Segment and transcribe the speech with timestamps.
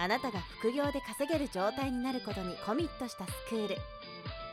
[0.00, 3.76] あなたが副業で稼げる状態になることにコミットしたスクール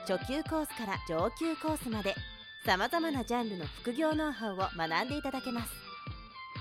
[0.05, 2.15] 初級コースから上級コースまで
[2.65, 5.71] さまざまなジャンルの副業ノウハウを学んでいただけます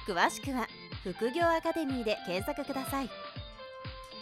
[0.09, 0.69] 詳しくは
[1.03, 3.11] 副業アカデミーで検索ください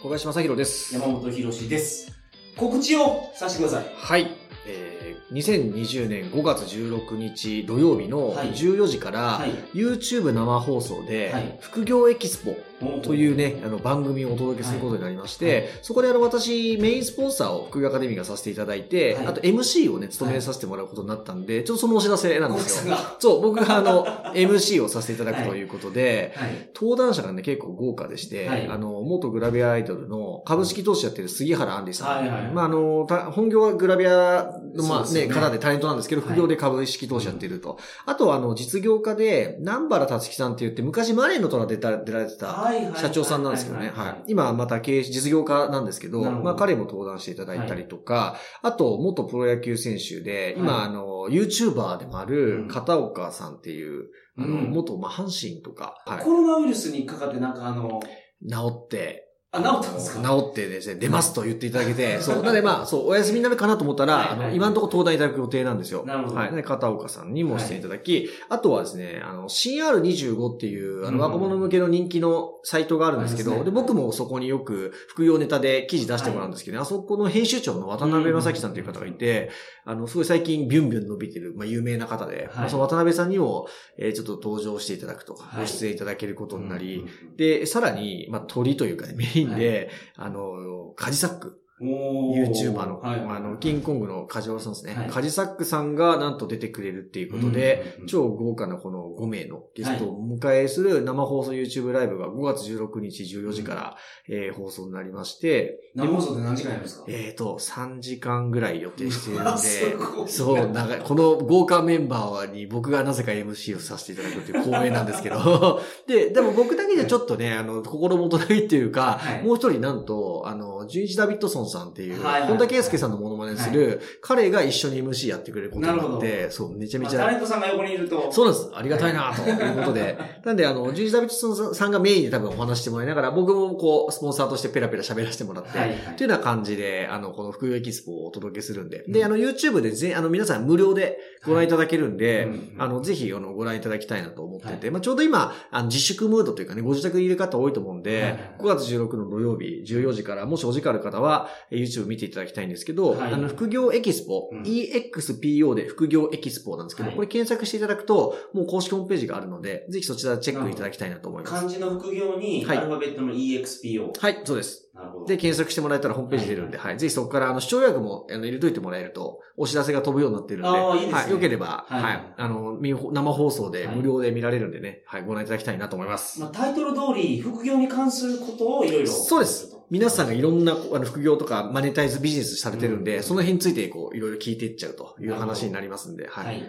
[0.05, 0.93] 小林正宏です。
[0.93, 2.11] 山本博史です。
[2.55, 3.85] 告知をさせてください。
[3.95, 4.27] はい。
[4.67, 12.55] えー、2020年5月16日土曜日のはい14時から、はい YouTube 生放送で、はい副業エキスポ
[13.01, 13.15] とう。
[13.15, 22.95] いうね、あの番組をお届けすることになりまして、そこであの私メインスポンサーを副業アカデミーがさせていただいて、はいあと MC をね、務めさせてもらうことになったんで、ちょっとそのお知らせなん小ですよ。
[23.19, 26.69] そう、僕があの、 MC をさせていただくということで、はい。
[26.75, 32.17] 登壇者がね、結構豪華でして、はいあの、元グラビアアイドルの株式投資やってる杉原杏里さん。
[32.17, 37.77] はいはいはいまあ、あの、た本業はグラビアの、まあね、方でタレントなんですけど、はい副業で株式投資やってると。
[38.05, 43.91] あとは、あの、実業家で、南原達樹さんって言って、昔マネーの虎出た、出られてた、はいはい社長さんなんですけどね。
[43.93, 44.23] はい。
[44.27, 50.87] 今また経営、実業家なんですけど、まあ彼も登壇していただいたりとか、あと元プロ野球選手で、今、はい。
[50.87, 52.67] あの、YouTuber でもあうるん。
[52.67, 54.71] 片岡さんっていう、あの、うん。
[54.71, 56.23] 元、まあ阪神とか、はい。
[56.23, 57.99] コロナウイルスにかかってなんかあの、
[58.47, 59.24] 治って、
[59.55, 60.21] あ、治ったんですか？
[60.27, 62.35] 治ってですね、出ますと言っていただけて、そう。
[62.37, 64.47] なのでまあ、そう、お休みになるかなと思ったら、はいはい。
[64.47, 66.03] あの、今のところ登壇いただく予定なんですよ。
[66.05, 66.35] なるほど。
[66.35, 66.55] はい。
[66.55, 71.19] で、片岡さんにもしていただき、あとはですね、あの、CR25 っていう、あの、うん。
[71.21, 79.49] 若者向けの人気のサイトがあるんですけど、で、僕もそこによく副業ネタで記事出してもらうんですけど、あそこの編集長の渡辺正樹さんという方がいて、
[79.85, 85.61] あの、すごい最近ビュンビュン伸びてる、まあ、有名な方で、まあその渡辺さんにも、えーちょっと登場していただくと、はい。
[85.61, 87.35] ご出演いただけることになり、うん。
[87.35, 93.19] で、さらに、まあ、鳥というかね、メインで、あの、カジサック、YouTuber の、はい。
[93.19, 94.93] あの、キングコングのカジワさんですね。
[94.95, 95.09] はい。
[95.09, 103.97] カジサックさんがなんと出てくれるっていうことで、超豪華なこの5名のゲストをお迎えする生放送 YouTube ライブが5月16日14時から、
[104.29, 107.05] えー放送になりまして、生放送で何時間やるんですか？
[107.09, 109.97] えっ、と、3時間ぐらい予定しているの すで、
[110.27, 111.01] そう、長い。
[111.01, 119.43] この豪華メンバーに僕がなぜか MC をさせていただくっていう光栄なんですけど、 で、でも僕だけじゃちょっとね、あの、心もとないっていうか、はい。
[119.43, 128.31] もう一人なんと、あの、ジュイジ・ダビッドソンさんっていう、はいはい本田圭佑さんのモノマネする、彼が一緒に MC やってくれることになって、そう、めちゃめまあちゃ、タレントさんが横にいると。
[128.31, 128.71] そうなんです。
[128.73, 130.17] ありがたいなということで。
[130.43, 139.03] なんで、あの、ジュイジ・ダビッドさんがメインで多分お話してもらいながら、僕もこう、スポンサーとしてペラペラ喋らせてもらって、はいはいというような感じで、あの、この副業エキスポをお届けするんで。
[139.07, 161.53] で、あの、YouTube でぜ、あの、皆さん無料でご覧いただけるんで、あの、ぜひ、あの、ご覧いただきたいなと思ってて、はまあ、ちょうど今、あの、自粛ムードというかね、ご自宅にいる方多いと思うんで、はいはい5月16の土曜日、14時から、もしお時間ある方は、えー YouTube 見ていただきたいんですけど、はいあの、副業エキスポ、うん EXPO で副業エキスポなんですけど、はいこれ検索していただくと、もう公式ホームページがあるので、ぜひそちらチェックいただきたいなと思います。
[161.53, 164.11] 漢字の副業に、はいアルファベットの EXPO。
[164.19, 164.85] はい、そうです。
[164.95, 165.25] なるほど。
[165.25, 166.97] で、検索してもらえたらホームページ出るんで、はい。
[166.97, 171.31] ぜひそこから、あの、視聴予約も、あの、入れといてもらえると、お知らせが飛ぶようになってるんで、あーいいですねはい。
[171.31, 172.33] よければ、はいはい。
[172.37, 175.23] あの、見生放送ではい無料で見られるんでね、はい。
[175.23, 176.39] ご覧いただきたいなと思います。
[176.39, 179.07] まあ、タイトル通り、副業に関することをいろいろ。
[179.07, 179.74] そうです。
[179.89, 186.43] 皆さんがいろんな、あの、副業とか、マネタイズビジネスされてるんで、うんその辺について、こう、いろいろ聞いていっちゃうという話になりますんで、は。
[186.43, 186.63] はいい。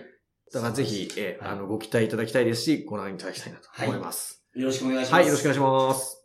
[0.52, 4.42] だからぜひ、えーはいあの、ご期待いただきたいですし、ご覧いただきたいなと思います。
[4.54, 5.12] よろしくお願いします。
[5.14, 6.22] はい、よろしくお願いします。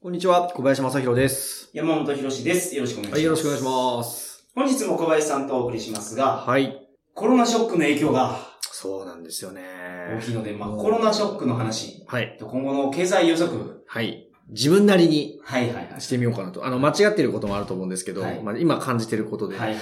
[0.00, 1.70] こんにちは、小林正宏です。
[1.72, 2.74] 山本博史です。
[2.74, 3.18] よろしくお願いします。
[3.18, 4.46] はい、よろしくお願いします。
[4.54, 6.88] 本日も小林さんとお送りしますが、はい。
[7.14, 9.62] コロナショックの影響がそうなんですよね。
[10.16, 12.36] 大きいので、まあ、コロナショックの話、はい。
[12.38, 14.25] と今後の経済予測、はい。
[14.48, 15.40] 自分なりに。
[15.98, 16.64] してみようかなと。
[16.64, 19.58] あの、間違ってることもあると思うんですけど、はいまあ、今感じてることで。
[19.58, 19.78] はいはい。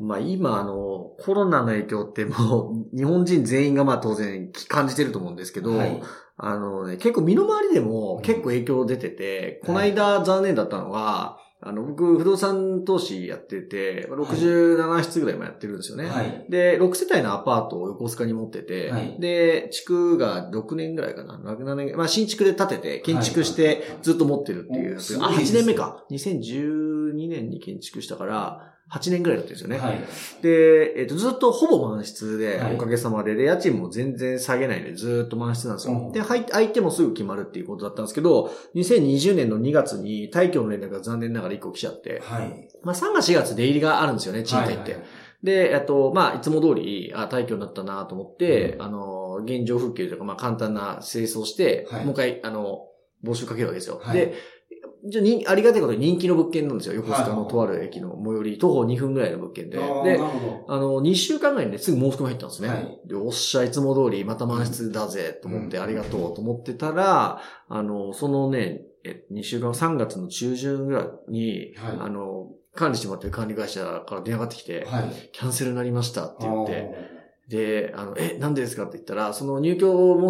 [0.00, 6.02] まあ、今、あの、コロナの影響ってもう、 日本人全員がまあ当然感じてると思うんですけど、はい
[6.36, 16.06] あのね、結構身の回りでも結構影響出てて、この間残念だったのが、あの、僕、不動産投資やってて、67室ぐらいもやってるんですよね。
[16.08, 16.46] はい。
[16.50, 26.04] で、6世帯のアパートを横須賀に持ってて、はいで、築が6年ぐらいかな、6、7年、まあ新築で建てて、建築してずっと持ってるっていう8はいはいおすごいですね年目か。
[26.10, 29.78] 2012年に建築したから、8年ぐらいだったんですよね。
[29.78, 29.98] はい。
[30.42, 35.94] で、えっ、と、ずっとほぼ満室で、はいおかげさまで、で、家賃も全然下げないで、ずっと満室なんですよ。
[35.94, 42.68] うんで、入相手もすぐ決まるっていうことだったんですけど、2020年の2月に退去の連絡が残念ながら1個来ちゃって、はい。
[42.82, 44.82] まあ3月4月出入りがあるんですよね、賃貸って。
[44.82, 45.04] はいはい
[45.44, 52.86] で、えっと、まあ、いつも通り、あ、退去になったなと思って、あの、現状復旧というか、まあ、簡単な清掃して、はいもう一回、あの、
[53.22, 54.00] 募集かけるわけですよ。
[54.02, 54.34] はいで、
[55.06, 56.94] じゃあにありがたいことに人気の物件なんですよ。
[56.94, 59.76] 横須賀のはいとある駅の最寄り、徒歩2分ぐらいの物件で。
[59.76, 62.68] であの、2週間前にね、すぐ申し込み入ったんですね。
[62.68, 74.90] はいで、おっしゃ、いつも通り、また満室だぜ、と思って、うんありがとうと思ってたら、あの、そのね、え、2週間、3月の中旬ぐらいに、はいあの、管理してもらってる管理会社から電話がってきて、ど。
[74.90, 75.30] はい。
[75.32, 76.94] キャンセルになりましたって言って、
[77.48, 79.78] で、あの、え、なんでですかって言ったら、その入居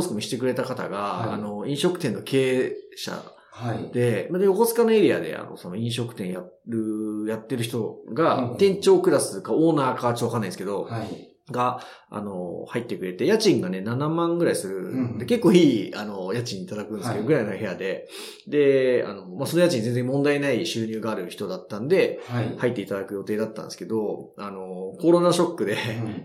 [0.01, 3.23] 申し込みしてくれた方が、はいあの、飲食店の経営者
[3.55, 3.89] はい。
[3.93, 11.31] で、で、横須賀のエリアで、あの、その飲食店やる、やってる人が、うん店長クラスかオーナーかちょっとわかんないですけど、はい。
[11.53, 11.81] が、
[12.11, 18.09] あの、入ってくれて、家賃がね、7万ぐらいする、うんで結構いい、あの、家賃いただくんですけど、はいぐらいの部屋で、
[18.49, 22.55] で、あの、まあ、その家賃全然問題ない収入がある人だったんで、はい。
[22.59, 25.77] 入っていただく予定だったんですけど、あの、コロナショックで、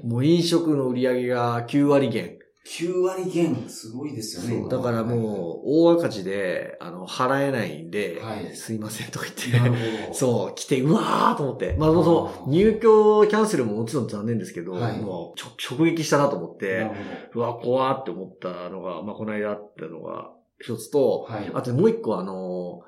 [0.03, 2.38] うもう飲食の売り上げが9割減。
[2.69, 4.69] 9割減、すごいですよね。
[4.69, 9.75] だからもう、大赤字で、あの、払えないんで、はいすいませんとかう、言っ
[10.07, 10.13] て。
[10.13, 11.75] そう、来て、うわーと思って。
[11.79, 16.91] まあ、そあの、ー入居キャンセルももちろん残念ですけど、はいもう、直撃したなと思っなてる、
[17.33, 21.25] うわ、怖ーって思ったのが、まあ、この間あったのが、一つと。
[21.27, 21.51] はい。
[21.53, 22.81] あともう一個あの、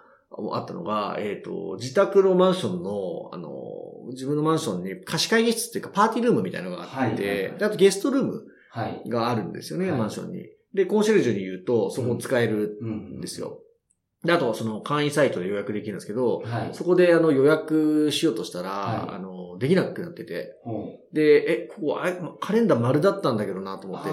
[0.53, 3.49] あったのが、えっ、と、自宅のマンションの、あの、
[4.11, 8.43] 自分のマンションに貸し会議室っていうかパーティールームみたいなのがあって、はいはいはいであとゲストルームはい。
[9.07, 9.99] があるんですよね、はい。
[9.99, 10.49] マンションに。
[10.73, 13.59] で、コンシェルジュに言うと、そこを使えるうんんですよ。
[14.23, 16.69] で、あと、その簡易サイトで予約できるんですけど、はい。
[16.73, 19.15] そこであの予約しようとしたら、はい。
[19.15, 20.55] あの、できなくなってて、
[21.11, 24.09] で、え、ここあれカレンダー丸だったんだけどなと思って、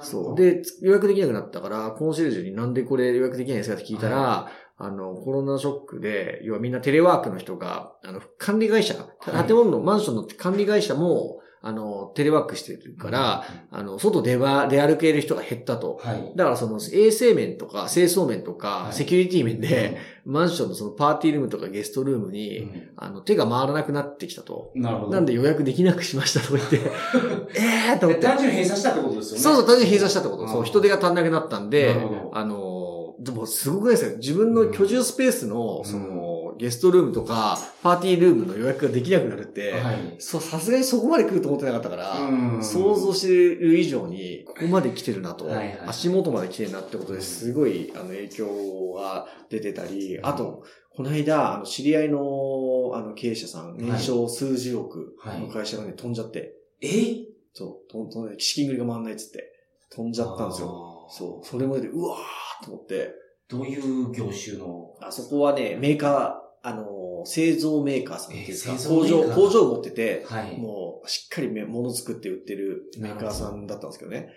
[0.00, 0.34] そう。
[0.36, 9.46] で、予約できなくなったから、コンシェルジュになんでこれ予約できないんですかって聞いたら、あの、コロナショックで、要はみんなテレワークの人が、あの、管理会社、はい。
[9.46, 15.98] 建物のマンションの管理会社も、あの、テレワークしてるから、あの、外出は、出歩ける人が減ったと。
[16.02, 16.32] はい。
[16.36, 19.96] だからその衛生面とか清掃面とかはいセキュリティ面で、
[20.26, 24.72] マンションのそのパーティールームとかゲストルームうに、んあの、手が回らなくなってきたと。
[24.74, 25.12] なるほど。
[25.12, 26.76] なんで予約できなくしましたとか言って、
[27.58, 28.26] えーと思って。
[28.26, 29.40] 単純に閉鎖したってことですよね。
[29.42, 30.46] そうそう、単純に閉鎖したってこと。
[30.48, 31.96] そう、人手が足んなくなったんで
[32.32, 34.16] あのー、でもすごくないですか？
[34.18, 40.16] 自分の居住スペースの、うんその、ゲストルームとか、パーティールームの予約ができなくなるって、はい。
[40.18, 42.64] そう、さすがにそこまで来ると思ってなかったから、うん。
[42.64, 45.78] 想像してる以上に、ここまで来てるなと、はいはい。
[45.86, 50.64] 足元まで来てるなってことですごい、あの、影響が出てたり、あと、
[50.96, 57.26] この間、あの、知り合いの、あの、経営者さん、年商数十億の会社がね、飛んじゃって、え？
[57.52, 59.44] そう、とんとん資金繰りが回んないっつって、
[59.90, 60.68] 飛んじゃったんですよ。
[60.68, 63.12] よそう、それも出て、うわーと思って、
[63.48, 64.94] どういう業種の？
[65.00, 70.58] あそこはね、メーカー、あの、製造メーカーさんっていうか、えー工場、工場を持ってて、はい。
[70.58, 74.30] もう、しっかりめ物作って売ってるメーカーさんだったんですけどね。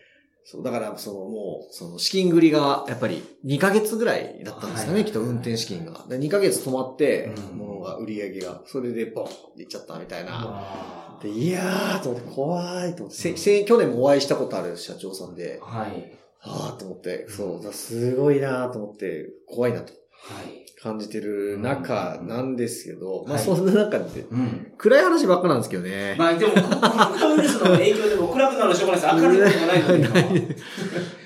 [0.44, 6.06] そう、だから、その、もう、その、資金繰りが、やっぱり、2ヶ月ぐらいだったんですかね、はいきっと運転資金が。
[6.10, 10.32] で2ヶ月止まってう、ん物が、売り上げが、それで、ボンっていっちゃったみたいな。
[10.34, 16.12] わで、いやー、と思って、怖いと思って、せせ去年もお会いしたことある社長さんでー、はい。
[16.42, 20.67] あーと思って、そう、すごいなーと思って、怖いなとはい。
[20.82, 24.72] 感じてる中なんですけど、まあはいそんな中で、うん。
[24.78, 26.16] 暗い話ばっかなんですけどね。
[26.20, 29.24] まあでも、コロナウイルスの影響でも暗くなるのしょうがないです。
[29.24, 30.56] 明るいことがない。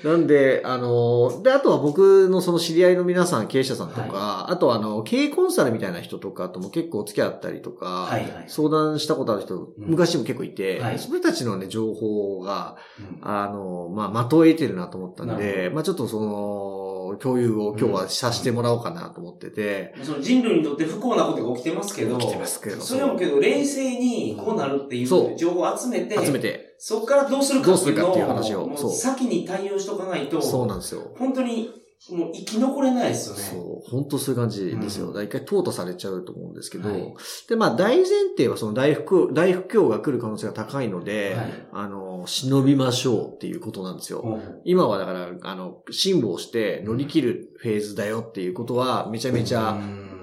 [0.04, 16.18] なんで、あの、で、あとは僕のその知り合いの皆さん、経営者さんとか、はあとはあの、経営コンサルみたいな人とかとも結構お付き合ったりとか、はいはい相談したことある人、うん昔も結構いて、はいそれたちのね、情報が、うんあの、まあ、的を得てるなと思ったんで、まあ、ちょっとそ
[17.12, 25.32] の、共有を今日はさせてもらおうかなと思ってて、その人類にとって不幸なことが起きてますけど、起きてますけどそれもけど、冷静にこうなるっていそう。
[25.34, 28.76] う情報を集めて、集めて、そこからどうするかどうするかっていうの話を。
[28.90, 31.12] 先に対応しとかないと、そうなんですよ。
[31.18, 31.70] 本当に
[32.10, 33.42] もう生き残れないですよね。
[33.42, 35.12] そう、本当そういう感じですよ。
[35.12, 35.24] うん。
[35.24, 37.14] 一回淘汰されちゃうと思うんですけど、はい。
[37.48, 38.06] で、まあ大前
[38.36, 41.66] 提はその大不況、大不況が来る可能性が高いので、はい。
[41.72, 44.20] あの、忍びましょうっていうことなんですよ。
[44.24, 49.78] うん今はだから、あの、辛抱して乗り切るフェーズだよっていうことはめちゃめちゃ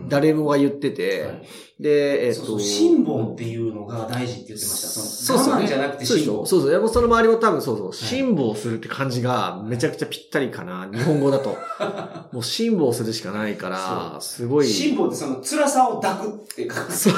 [0.10, 1.42] 誰もが言ってて、はい
[1.80, 4.88] で、えっ、と、そうそう辛抱っていうのが大事って言ってました。
[4.90, 6.36] その我慢じゃなくて辛抱。
[6.42, 6.72] ょそうそう。
[6.74, 7.94] 山本さんの周りも多分そうそう。
[7.94, 10.90] 辛抱するって感じがめちゃくちゃぴったりかな。
[10.92, 11.58] 日本語だと。
[12.34, 14.68] もう辛抱するしかないから、すごい。
[14.68, 17.14] 辛抱ってその辛さを抱くっていうか、そう、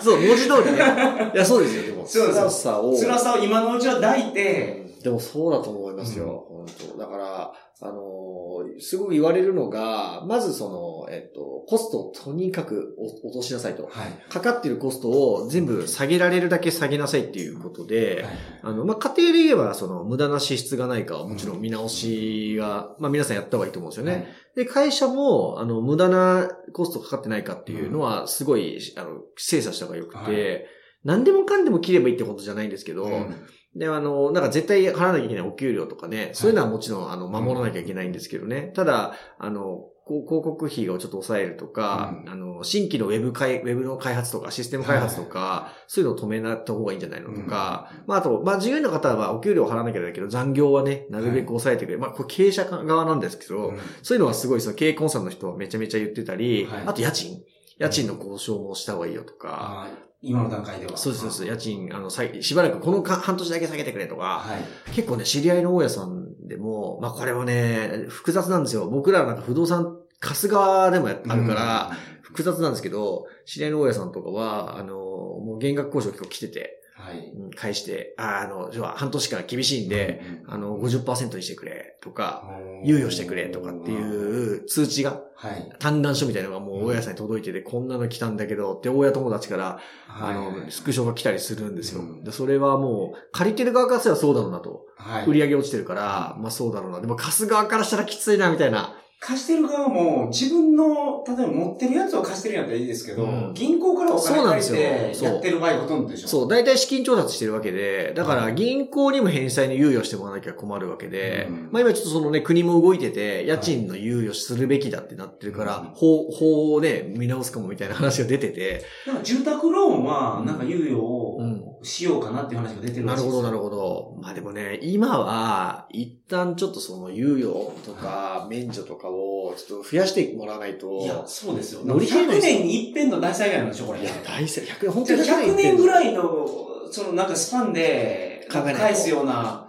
[0.00, 1.32] そう文字通りね。
[1.34, 2.06] いや、そうですよ、でも。
[2.06, 2.96] 辛さを。
[2.96, 6.98] 辛さを今のうちは抱いて、でもそうだと思いますよ、本当。
[6.98, 8.34] だから、あのー
[8.80, 13.84] すごく言われるのが、まずその、えっと、コストをとにかくお落としなさいと。
[13.84, 14.30] はい。
[14.30, 18.34] かかってるコストを全部下げられるだけ下げなさいっていうことで、はい。
[18.62, 24.28] あの、まあ、家庭で言えば、その、無駄な支出がないかはもちろん見直しが、まあ、皆さんやった方がいいと思うんですよね。
[24.56, 30.66] で、会社も、あの、無駄なコストかかってないかっていうのは、すごい、あの、精査した方がよくて、はい。
[31.04, 33.34] 何でもかんでも切ればいいってことじゃないんですけど、うん
[33.76, 38.72] で、あの、なんか絶対払わなきゃいけないお給料とかね、そういうのはもちろん、あの、守らなきゃいけないんですけどね。
[38.74, 42.30] ただ、あの、広告費をちょっと抑えるとか、うん。
[42.30, 51.96] あの、新規のウェブ開、ウェブの開発とか、システム開発とか、そういうのを止めなった方がいいんじゃないのとか、まあ、あと、まあ、従業員の方はお給料を払わなきゃいけないけど、残業はね、なるべく抑えてくれ。
[51.96, 53.78] まあ、これ経営者側なんですけど、うん。
[54.02, 56.82] そういうのはすごい、その経営コンサルの人はめちゃめちゃ言ってたり、はい。
[56.86, 57.42] あと家賃。
[57.78, 59.88] 家賃の交渉もした方がいいよとか、
[60.24, 60.96] 今の段階では。
[60.96, 61.46] そうですそうです。
[61.46, 64.92] 家賃、あの、さいしばらくこのか半年だけ下げてくれとか、はい。
[64.92, 68.88] 結構ね、知り合いの大家さんでも、まあこれもね、複雑なんですよ。
[68.88, 77.18] 僕らなんか不動産、貸す側でもやあるから、複雑なんですけど、知り合いの大家さんとかは、あの、もう減額交渉結構来てて、はい。
[77.18, 82.44] うん返して、ああの、要は半年間厳しいんで、あの、50%にしてくれとか、
[82.84, 85.76] 猶予してくれとかっていう通知が、はい。
[85.78, 92.24] 嘆願書みたいなのがもう大家さんに届いてて、こんなの来たんだけど、って大家友達から、あの、スクショが来たりするんですようん。
[92.24, 94.86] で、それはもう、借りてる側からすればそうだろうなと。
[94.96, 95.26] はい。
[95.26, 97.00] 売り上げ落ちてるから、まあそうだろうな。
[97.00, 98.96] でも貸す側からしたらきついな、みたいな。
[99.20, 103.54] 貸してる側も自分の、例えば持ってるやつを貸してるんやったらいいですけど、うん。
[103.54, 105.30] 銀行からお金借りそうなんですよ。
[105.30, 106.28] てやってる場合ほとんどでしょ。
[106.28, 111.68] そう、大体資金調達してるわけで、だから銀行にも返済に猶予してもらわなきゃ困るわけで、うん。
[111.72, 121.64] まあ今ちょっとそのね、国も動いてて、家賃の猶予するべきだってなってるから、うん法、法をね、見直すかもみたいな話が出てて、なんか住宅ローンは、なんか猶予をうん。
[121.84, 124.16] しようかなっていう話が出てるらしいですなるほど、なるほど。
[124.20, 131.82] まあでもね、今は、一旦ちょっとその猶予とか、免除とかを、ちょっと増やしてもらわないと、いや、そうですよ。
[131.84, 134.00] 乗り切れない100ですよ年に一遍の大災害なんでしょ、これ。
[134.00, 135.86] いや、大切、100年、本当に100年ぐい。
[135.86, 136.48] らいの、
[136.90, 139.64] そのなんかスパンで、返すような、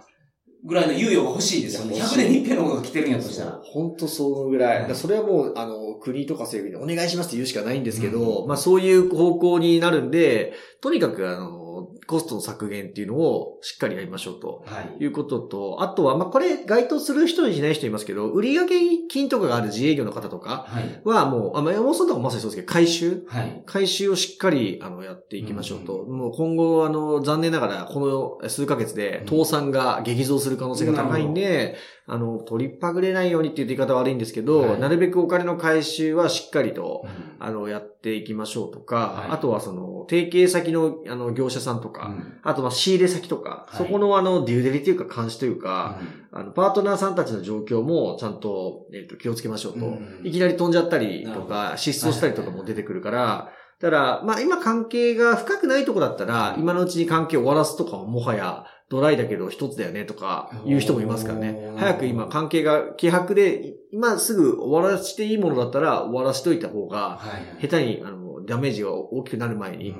[0.64, 1.94] ぐらいの猶予が欲しいですよね。
[1.94, 3.60] いや欲しい100年に一遍のことが来てるんやとしたら。
[3.62, 4.68] 本当そのぐらい。
[4.70, 11.65] はいだからそれはもう、あの、国とか政府にお願いしますって言うしかないんですけど、まあそういう方向になるんで、とにかくあの、
[12.06, 14.64] コストの削減っていうのをしっかりやりましょうと。
[14.66, 15.04] はい。
[15.04, 18.66] いうことと、あとは、まあ、これ、該当する人にしない人いますけど、売上
[19.08, 21.00] 金とかがある自営業の方とかはい。
[21.04, 23.62] は、もう、あ、まあ、山本さんとかもまさにそうですけど、回収はい。
[23.66, 26.04] 回収をしっかり、あの、やっていきましょうと。
[26.04, 31.76] もう今後、あの、残念ながら、この数ヶ月で、倒産が激増する可能性が高いんで、
[32.08, 34.80] あの、取りっぱぐれないようにっていう言い方は悪いんですけど、はい。
[34.80, 37.44] なるべくお金の回収はしっかりと、うん。
[37.44, 39.30] あの、やっていきましょうとか、はい。
[39.32, 42.38] あとはその、提携先の、あの、業者さんとか、うん。
[42.44, 43.76] あとは仕入れ先とか、はい。
[43.76, 45.98] そこのあの、デューデリというか監視というか、
[46.30, 49.84] あの、パートナーさんたちの状況もちゃんと、えっ、と、気をつけましょうと。
[49.84, 50.20] うん。
[50.22, 61.72] いきなり飛んじゃったりとか、失踪したりとかも出てくるから、だから、まあ今関係が深くないとこだったら、今のうちに関係を終わらすとかももはや、ドライだけど一つだよねとか言う人もいますからね。
[61.76, 67.62] 早く今関係が希薄で、今すぐ終わらせていいものだったら終わらせといた方が、はい。
[67.62, 69.94] 下手にあのダメージが大きくなる前に、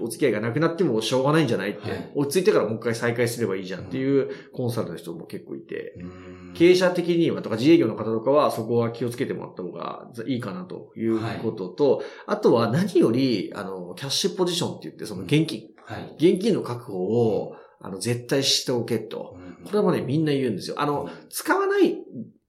[0.00, 2.12] お付き合いがなくなってもしょうがないんじゃないって、はい。
[2.14, 6.54] 落ち着いてからもう一回再開すればいいじゃんっていうコンサルの人も結構いて、うん。
[6.54, 16.14] 経営者的にはとか自営業の方とかはそこは気をつけてもらった方がいいかなということと、あとは何より、あの、キャッシュポジションって言ってその現金、はい。
[16.16, 19.38] 現金の確保を、あの、絶対しておけと。
[19.64, 20.76] これはもうね、みんな言うんですよ。
[20.78, 21.98] あの、使わない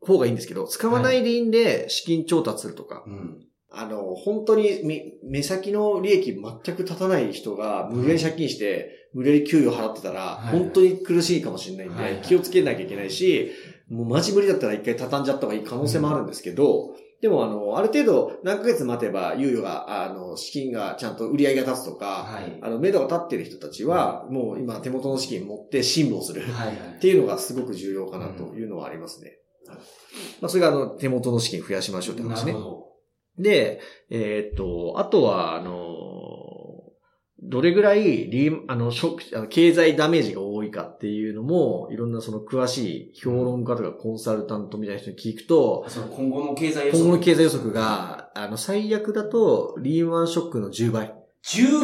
[0.02, 3.46] 方がいいんですけど、使わないでいいんで資金調達するとか、うん。
[3.74, 10.60] あの、本当に目目先の利益全く立たない人が無理やり借金して、無理やり給与払ってたら、はい。
[10.60, 12.16] 本当に苦しいかもしれないんはい。
[12.16, 13.52] で、気をつけなきゃいけないし、
[13.90, 22.60] もうマジ無理だったら一回畳んじゃった方がいい可能性もあるんですけど、でもあの、ある程度何ヶ月待てば猶予が、あの、資金がちゃんと売り上げが立つとか、はい。
[22.62, 26.42] あの、目処が立ってる人たちは、もう今手元の資金持って辛抱する。
[26.42, 26.74] はい。
[26.98, 29.38] っていうのがすごく重要かなというのはありますね。
[29.68, 29.78] はい
[30.42, 32.64] まあ、それがあの、手元の資金増やしましょうって話ねなる。
[32.64, 32.88] ほ
[33.38, 35.72] で、えーっと、あとは、あの、
[37.44, 46.98] どれぐらいリー、あの、ショック、あの経済ダメージが多かっていうのも、いろんなその詳しい評論家とかコンサルタントみたいな人に聞くと、その今後の経済予測。
[46.98, 51.14] 今後の経済予測が、あの、最悪だと、リーマンショックの10倍
[51.44, 51.80] 10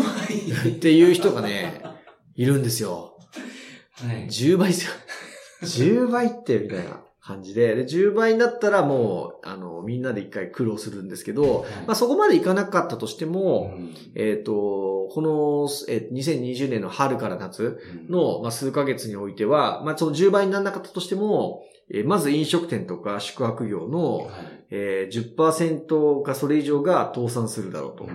[0.63, 1.81] 倍っていう人がね、
[2.35, 3.17] いるんですよ。
[3.93, 4.27] はい。
[4.27, 4.91] 10倍ですよ。
[5.63, 7.75] 10倍って、みたいな感じで。
[7.75, 13.73] で、10倍になったらもう、あの、みんなで一回苦労するんですけど、まあ、そこまでいかなかったとしても、
[14.15, 17.79] えっ、と、この、えー2020年の春から夏
[18.09, 24.29] の、まあ、数ヶ月においては、まあ、その10倍にならなかったとしても、えーまず飲食店とか宿泊業の、はい。
[24.69, 28.07] えー10%かそれ以上が倒産するだろうと。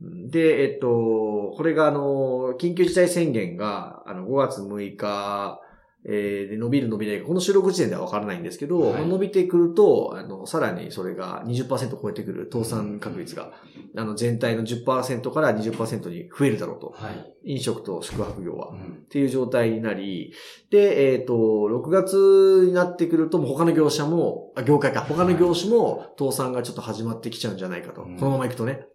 [0.00, 5.60] で、えっと、これがあの、緊急事態宣言が、あの、5月6日、
[6.04, 13.52] えーで伸びる伸びないか、この収録時点ではわからないんですけど、はい伸びてくると、あの、さらにそれが20%超えてくる倒産確率が、
[13.96, 16.94] あの、全体の10%から20%に増えるだろうと。
[16.96, 17.54] はい。
[17.54, 18.70] 飲食と宿泊業は。
[18.70, 20.34] うんっていう状態になり、
[20.70, 28.02] で、えっ、と、6月になってくると、もう他の業者も、あ、業界か、他の業種も倒産がちょっと始まってきちゃうんじゃないかと。
[28.02, 28.86] うんこのままいくとね。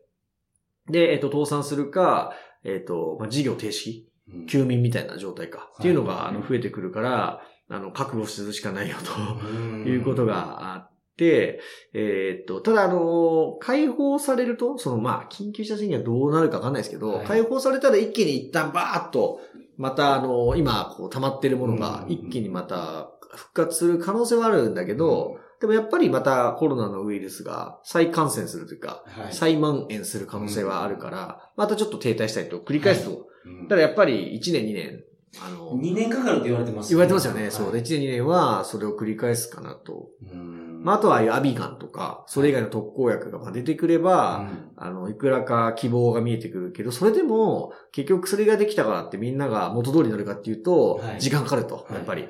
[0.87, 2.33] で、えっ、と、倒産するか、
[2.63, 4.12] えっ、と、まあ、事業停止、うん
[4.47, 5.69] 休眠みたいな状態か。
[5.79, 9.83] っていうのが、はいあの、増えてくるから、あの、覚悟するしかないようん。
[9.83, 11.61] ということがあって、
[11.93, 17.25] えっ、と、ただ、あの、解放されると、その、まあ、緊急事態宣言がどうなるかわかんないですけど、はい。
[17.25, 19.39] 解放されたら一気に一旦バーッと、
[19.77, 22.11] また、あの、今、こう、溜まってるものがうん。
[22.11, 29.33] 一気にまた復活する可能性はあるんだけど、でもやっぱりまたコロナのウイルスが再感染するというか、はい。
[29.33, 33.27] 再蔓延する可能性はあるから、またちょっと停滞したりと繰り返すと。
[33.45, 33.67] うん。
[33.67, 35.03] だやっぱり1年2年、
[35.41, 37.43] あの、2年かかるって言われてます言われてますよね。
[37.43, 37.51] はい。
[37.51, 37.71] そう。
[37.71, 40.09] で、1年2年はそれを繰り返すかなと。
[40.21, 40.83] うん。
[40.83, 51.21] まあ、あとはああいうアビガンとか、それ以外の特効薬がまあ出てくれば、あの、いくらか希望が見えてくるけど、それでも、結局薬ができたからってみんなが元通りになるかっていうとは、い。
[51.21, 52.27] 時間かかると、やっぱり。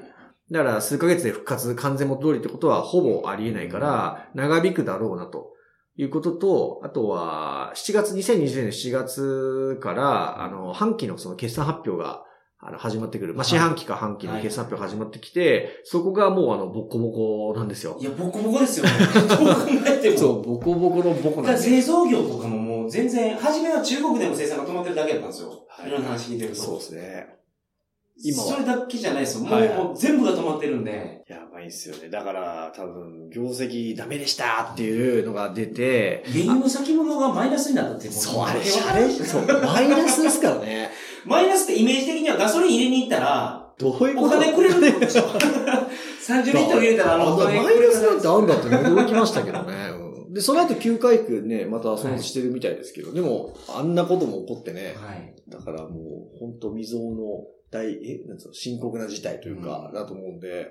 [0.51, 5.53] だから数ヶ月で復活、完全元通りってことはほぼありえないから、長引くだろうなと。
[5.96, 12.24] いうことと、あとは、7月、2020年の7月から、あの、半期のその決算発表が、
[12.66, 13.34] あの、始まってくる。
[13.36, 18.06] まあ、四半期か半期の決算発表が始まってきて、そこがもうあの、ボコボコなんですよい。
[18.06, 18.92] や、ボコボコですよね。
[19.28, 20.18] どう考えても。
[20.18, 25.50] そう、ボコボコのボコなんです製造業とかももう全然、初めは中国でも生産が止まってるだけだったんですよ。
[25.68, 26.56] はいいろんな話聞いてると。
[26.56, 27.28] そうですね。
[28.24, 29.44] 今はそれだけじゃないですよ。
[29.44, 31.24] もう,、はいはいもう全部が止まってるんで。
[31.28, 32.10] やばいっすよね。
[32.10, 40.91] だから、多分、業績ダメでしたっていうのが出て、原油の先物がマイナスになったってもそう、あれ、あれ、 そう、マイナスですからね。
[41.25, 44.38] マイナスってイメージ的にはガソリン入れに行ったら、どういうこと？
[44.38, 45.23] お金くれるでしょ
[46.28, 49.73] ?30 リットル入れたらあのおマイナスなんてあんだって驚きましたけどね。
[49.97, 55.32] うんで、その後急回復ね、またその後してるみたいですけど、でも、あんなことも起こってね、はい。
[55.47, 60.68] だからもう、本当未曾有の大、え、なんつうの、深刻な事態というか、うんだと思うんで、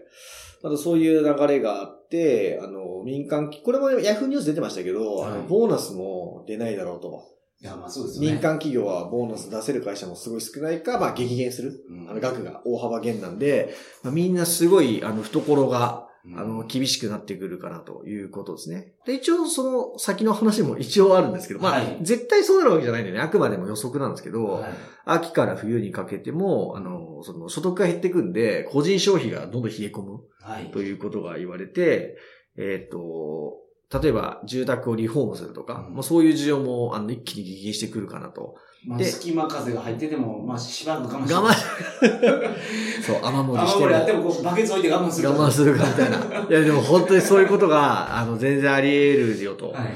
[0.63, 7.25] またそういう流れがあって、あの、民間企、これもヤフーニュース出てましたけど、あの、はいボーナスも出ないだろうと。
[7.61, 8.33] いや、まあそうですよね。
[8.33, 11.85] 民間企業はボーナス出せる会社もすごい少ないか、まあ激減する。
[11.91, 18.93] うんあの額が大幅減なんで、まあ、みんなすごい、あの、懐が、うんあの、厳しくなってくるかなということですね。
[19.05, 24.73] で、一応その先の話も一応あるんですけど、まあ、はい絶対そうなるわけじゃないんでね、あくまでも予測なんですけど、はい
[25.05, 30.71] 秋から冬にかけても、あの、その所得が減ってくんで、個人消費がどんどん冷え込むはい。
[30.71, 32.17] ということが言われて、
[32.57, 33.59] えっ、と、
[34.01, 38.55] 例えば住宅をリフォームするとか、うんまあ、そういう需要もあの一気に激減してくるかなと。
[38.85, 41.35] まあ、で隙間風が入ってても、まあ、しばらく我慢して。
[41.35, 42.55] 我慢
[43.03, 43.87] そう、雨漏りしても。
[43.87, 45.29] 雨漏りやっても、こう、バケツ置いて我慢する。
[45.31, 46.19] 我慢するかみたいな。
[46.49, 49.71] いや、でも本当にそういうことが、 あの、全然あり得るよと。
[49.71, 49.95] はい。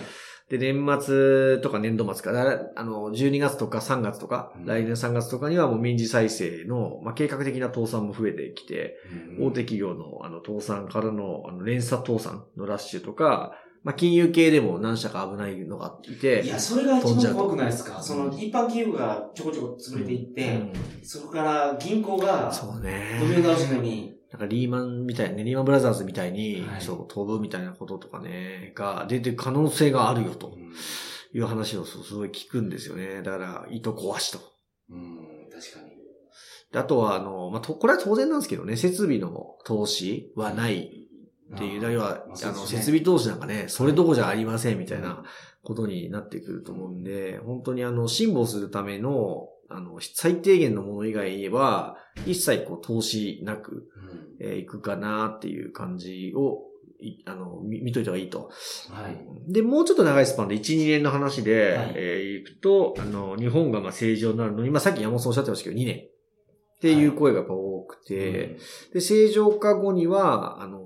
[0.49, 8.97] で、年末とか年度末か、らあの、12月とか3月とか、うん来年3月とかにはもう民事再生の、まあ、計画的な倒産も増えてきて、
[9.41, 13.55] 大手企業のあの倒産からのあの連鎖倒産のラッシュとか、
[13.87, 18.03] まあ、金融系でも何社か危ないのがいて、いや、それが一番怖くないですか？
[18.03, 20.73] その、一般企業がちょこちょこ潰れていって、うん
[21.05, 23.17] そこから銀行が、そうね。
[23.21, 30.73] ドミノ倒しのに、なんかリーマンみたいね、リーマンブラザーズみたいに、はいそう、飛ぶみたいなこととかね、が出てる可能性があるよとうん
[31.33, 33.23] いう話をすごい聞くんですよね。
[33.23, 34.41] だから、糸壊しと。
[34.91, 35.19] うん、
[35.53, 35.91] 確かに。
[36.73, 41.07] であとは、あの、まあ、と、これは当然なんですけどね、設備の投資はない
[41.55, 45.23] っていう、あー要は、まああの、設備投資なんかね、それどころじゃありませんみたいな
[45.63, 53.73] ことになってくると思うんで、本当にあの、辛抱するための、あの、最低限のもの以外は、一切こう、投資なく、
[54.41, 56.65] うんえーいくかなっていう感じを、
[57.01, 58.51] いあの、見見といた方がいいと。
[58.91, 59.53] はい。
[59.53, 66.07] で、もうちょっと長いスパンで1、2年の話で、はいえーいくと、あの、日本がまあ正常になるのに、まあさっき山本さんおっしゃってましたけど、2年。
[66.77, 68.59] っていう声がやっぱ多くて、
[68.93, 70.81] で、正常化後には、あの、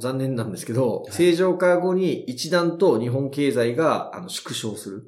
[0.00, 5.04] 残念なんですけど、い正常化後に一段と日本経済があの縮小する。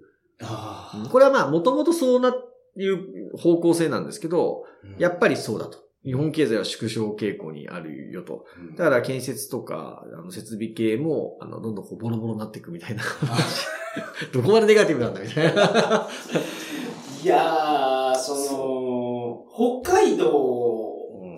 [1.10, 2.34] これはまあ、もともとそうな、
[2.78, 4.64] いう方向性なんですけど、
[4.98, 5.86] やっぱりそうだと。
[6.04, 8.44] 日本経済は縮小傾向にあるよと。
[8.58, 13.02] うんだから建設とか、あの設備系も、あの、どんどんこうボロボロになっていくみたいな。
[14.32, 16.08] どこまでネガティブなんだみたいな。
[17.24, 20.65] いやー、その、北海道を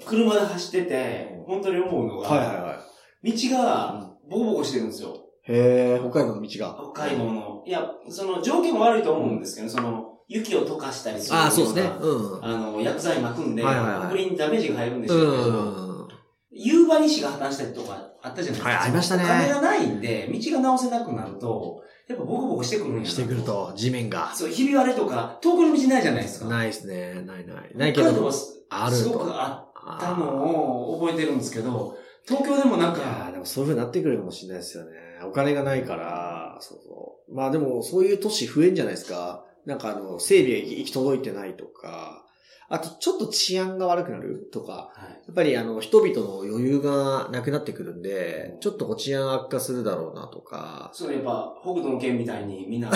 [0.08, 2.84] 車で走ってて、本当に思うのが、は
[3.22, 3.32] い。
[3.32, 5.16] 道がボコボコしてるんですよ。
[5.44, 6.78] へえ、北海道の道が。
[6.94, 7.62] 北海道の。
[7.66, 11.44] いや、その条件も悪いと思うんですけど、その、雪を溶かしたりするような。
[11.44, 11.92] ああ、そうですね。
[12.00, 12.44] うん。
[12.44, 15.62] あの、薬剤巻くんで、はいはいはいこれにダメージが入るんでしうょうけど、
[16.04, 16.08] ん。
[16.50, 18.68] 夕張市が破綻したりとかあったじゃないですか。
[18.68, 23.42] はいありましたねお金がないんで、道が直せなくなると、やっぱボコボコしてくるんしてくる。
[23.42, 24.34] と、地面が。
[24.34, 26.46] そう、ひび割れとか、遠くの道ないじゃないですか。
[26.46, 27.22] ないですね。
[27.26, 27.72] ないない。
[27.74, 29.67] ないけど北海道は、すごくあっ
[30.00, 31.96] たあのを覚えてるんですけど、
[32.26, 34.90] 東京でもなんかいやーか、でもそういう風になってくるかもしれないですよね。
[35.24, 37.34] お金がないから、そうそう。
[37.34, 39.44] まあでも、そういう都市増えんじゃないですか。
[39.64, 42.24] なんかあの、整備が行き届いてないとか、
[42.68, 52.90] あとちょっと治安が悪くなるとか、はいやっぱりあの、人々の余裕がなくなってくるんで、ちょっとこう治安悪化するだろうなとか、そうやっぱ、北斗の剣みたいにみんな、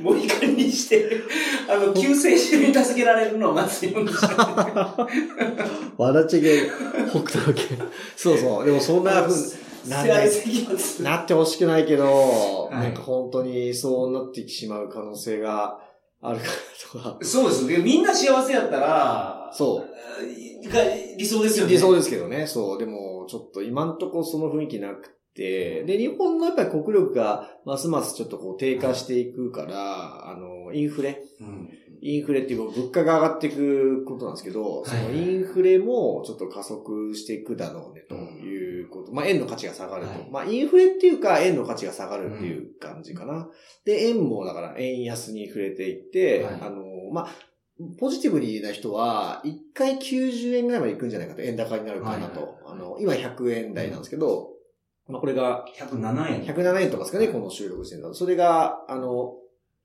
[0.00, 1.08] モリカンにして、
[1.68, 4.34] あの、救世主に助けられるのを待つようにして。
[5.96, 6.70] 笑っちゃいけ。
[7.08, 7.78] 北斗の剣。
[8.16, 8.66] そうそう。
[8.66, 10.02] でもそんな風にな
[11.02, 15.78] なってほしくないけど、いなんか本当にそうなってしまう可能性が
[16.20, 17.24] あるからとか。
[17.24, 17.78] そうですね。
[17.78, 20.68] みんな幸せやったら、そう。
[20.68, 20.82] が
[21.16, 21.72] 理想ですよね。
[21.72, 22.46] 理想ですけどね。
[22.46, 22.78] そう。
[22.78, 31.70] でも、ちょっと今んとこその雰囲気なくて、で、日本のやっぱり国力がますますちょっとこう低下していくから、あの、インフレうん。
[32.02, 39.12] インフレっていうか物価が上がっていくことなんですけど、そのインフレもちょっと加速していくだろうねということ。
[39.12, 40.10] まあ円の価値が下がると。
[40.10, 43.48] はいまあインフレっていうか円の価値が下がるっていう感じかな。
[43.84, 47.28] で、円もだから円安に触れていって、はいあの、まあ、
[47.98, 52.40] ポジティブにな人は、一回90円ぐらいまで行くんじゃないかと、円高になるかなと。
[52.40, 54.50] はいあの、今100円台なんですけど、
[55.08, 56.44] まあこれが107円。
[56.44, 58.14] 107円とかですかね、この収録してるの。
[58.14, 59.34] それが、あの、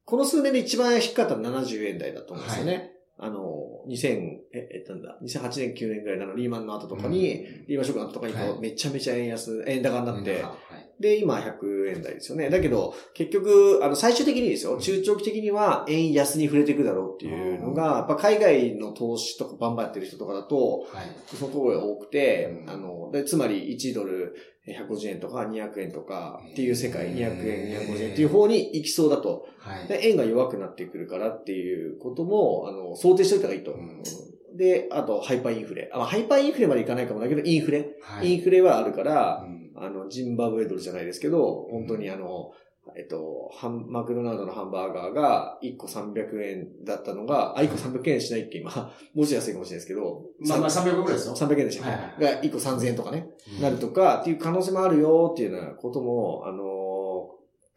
[0.06, 2.95] この数年で一番低かったのは70円台だと思うんですよね。
[3.18, 8.60] あの、2000、え、え、なんだ、2008年、9年ぐらいのリーマンの後とかに、リーマンショックの後とかにこう、はい。
[8.60, 12.50] めちゃめちゃ円安、円高になって、はいで、今100円台ですよね。
[12.50, 21.36] だけど、結局、あの、最終的にですよ、中長期的には円安に触れていくだろうっていうのが、やっぱ海外の投資とかバンバンやってる人とかだと、はい。
[21.36, 24.36] その声が多くて、うんあの、で、つまり1ドル
[24.68, 29.48] 150円とか200円とかっていう世界、200円、250円っていう方に行きそうだと。
[29.60, 29.88] はい。
[29.88, 33.74] で、円が弱くなってくるからっていうことも、あの、想定しておいた方がいいと。
[33.74, 35.90] うんで、あと、ハイパーインフレ。
[35.94, 37.96] あまあハイパーインフレまでいかないかもだけど、インフレ。
[38.02, 42.52] はいインフレはあるから、うんあの、ジンバブエドルじゃないですけど、本当にあの、
[42.98, 48.72] えっと、ハン、マクドナルドのハンバーガーが1個300円だったのが、あ、1個300円しないっけ今。
[49.14, 50.22] もうちょい安いかもしれないですけど。
[50.48, 51.36] まあまあ300円ぐらいですよ。
[51.36, 56.66] 300円でしたっけ、はいが1個3000円とかね、うんなるとかっていう可能性もあるよっていうようなことも、あのー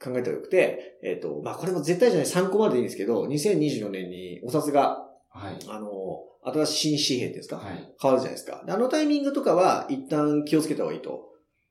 [0.01, 5.59] 考えておくて、えっ、と、まあ、これも絶対じゃない参考までいいんですけど、2024年にお札が、はい。
[5.69, 7.95] あのー新しい新紙幣ですか、はい。
[8.01, 8.63] 変わるじゃないですか。
[8.65, 11.27] であのタイミングとかは一旦気をつけた方がいいと。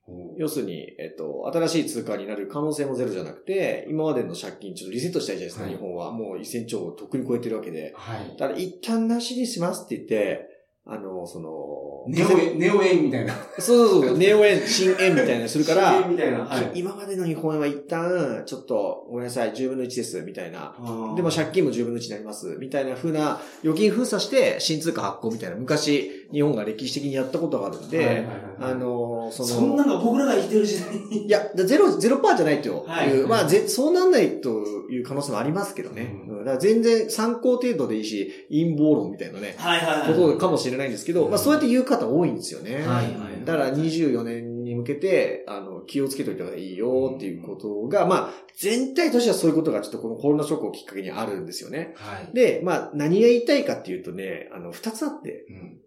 [0.10, 6.12] お要するに、えっと、新しい通貨になる可能性もゼロじゃなくて、今までの借金ちょっとリセットしたいじゃないですか、はい日本は。
[6.12, 7.94] もう1000兆をとっくに超えてるわけで。
[7.96, 8.38] はい。
[8.38, 10.48] だから一旦なしにしますって言って、
[10.90, 13.34] あの、その、ネオ円、ネオ円みたいな。
[13.60, 16.46] そうそうそう、ネオ円、新円みたいなのするから、円みたいな。
[16.46, 16.72] はい。
[16.80, 20.74] 今までの日本円は一旦、ちょっと、ごめんなさい、10分の1です、みたいな。
[21.18, 28.26] でも借金も10分の1になります、みたいな風な預金封鎖して新通貨発行みたいな、昔、日本が歴史的にやったことがあるんで、はいはいはい
[28.60, 31.26] あの、その、そんなの僕らが生きてる時代に。
[31.26, 34.50] いや、ゼロ、ゼロパーじゃないという、はいまあ、ぜ、そうなんないと
[34.90, 36.16] いう可能性もありますけどね。
[36.30, 42.76] うんうんだから全然参考程度でいいし、陰謀論みたいなね、はいはいことかもしれないんですけど、まあそうやって言う方多いんですよね。
[42.76, 51.94] はいはいだから24年に向けて、あの、気をつけておいた方がいいよっていうことが、まあ、全体としてはそういうことがちょっとこのコロナショックをきっかけにあるんですよね。
[51.96, 52.36] はい。
[52.36, 55.78] で、まあ、何が言いたいかっていうとね、あの、二つあって、うん